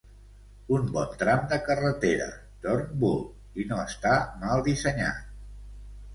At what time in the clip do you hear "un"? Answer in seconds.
0.77-0.85